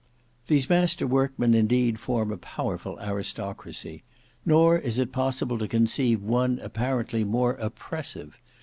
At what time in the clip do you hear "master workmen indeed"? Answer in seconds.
0.67-1.99